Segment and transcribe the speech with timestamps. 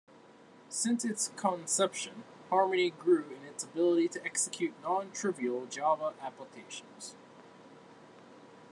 [0.69, 7.13] Since its conception, Harmony grew in its ability to execute non-trivial Java applications.